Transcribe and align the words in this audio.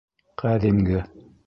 Ҡәҙимге... 0.43 1.05